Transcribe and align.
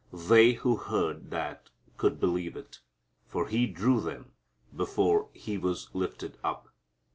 They 0.13 0.53
who 0.53 0.77
heard 0.77 1.29
that 1.29 1.69
could 1.97 2.19
believe 2.19 2.55
it, 2.55 2.79
for 3.27 3.45
He 3.47 3.67
drew 3.67 4.01
them 4.01 4.31
before 4.75 5.29
He 5.31 5.59
was 5.59 5.89
lifted 5.93 6.39
up. 6.43 6.73